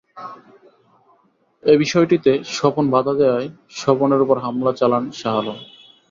[1.63, 5.57] এ বিষয়টিতে স্বপন বাধা দেওয়ায় স্বপনের ওপর হামলা চালান শাহ আলম।